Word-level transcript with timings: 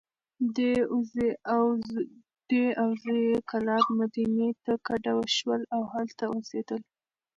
دی 2.49 2.63
او 2.81 2.89
زوی 3.01 3.19
یې 3.31 3.39
کلاب، 3.49 3.85
مدینې 3.99 4.49
ته 4.63 4.73
کډه 4.87 5.13
شول. 5.35 5.61
او 5.75 5.81
هلته 5.93 6.23
اوسېدل. 6.33 6.81